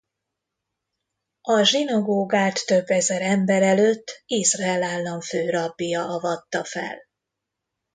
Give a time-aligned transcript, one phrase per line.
[1.41, 6.97] A zsinagógát több ezer ember előtt Izrael Állam főrabbija avatta fel.